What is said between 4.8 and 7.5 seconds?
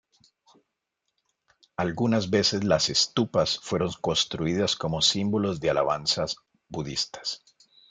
símbolos de alabanza budistas.